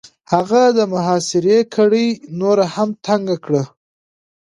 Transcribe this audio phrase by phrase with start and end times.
[0.33, 2.07] هغه د محاصرې کړۍ
[2.39, 3.63] نوره هم تنګ کړه.